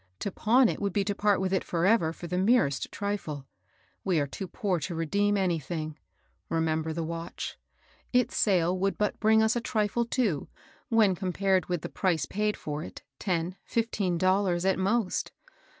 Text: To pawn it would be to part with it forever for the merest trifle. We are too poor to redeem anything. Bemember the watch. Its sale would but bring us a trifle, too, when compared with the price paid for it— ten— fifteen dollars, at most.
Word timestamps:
To 0.21 0.31
pawn 0.31 0.67
it 0.67 0.81
would 0.81 0.93
be 0.93 1.03
to 1.03 1.13
part 1.13 1.39
with 1.39 1.53
it 1.53 1.63
forever 1.63 2.11
for 2.11 2.25
the 2.25 2.39
merest 2.39 2.91
trifle. 2.91 3.45
We 4.03 4.19
are 4.19 4.25
too 4.25 4.47
poor 4.47 4.79
to 4.79 4.95
redeem 4.95 5.37
anything. 5.37 5.95
Bemember 6.49 6.91
the 6.91 7.03
watch. 7.03 7.59
Its 8.11 8.35
sale 8.35 8.75
would 8.79 8.97
but 8.97 9.19
bring 9.19 9.43
us 9.43 9.55
a 9.55 9.61
trifle, 9.61 10.05
too, 10.05 10.47
when 10.89 11.13
compared 11.13 11.67
with 11.69 11.83
the 11.83 11.87
price 11.87 12.25
paid 12.25 12.57
for 12.57 12.81
it— 12.83 13.03
ten— 13.19 13.57
fifteen 13.63 14.17
dollars, 14.17 14.65
at 14.65 14.79
most. 14.79 15.33